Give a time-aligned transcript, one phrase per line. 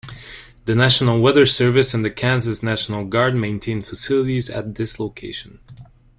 [0.65, 5.59] The National Weather Service and the Kansas National Guard maintain facilities at this location.